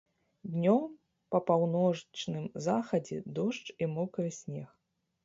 [0.51, 0.85] Днём
[1.35, 4.69] па паўночным захадзе дождж і мокры снег.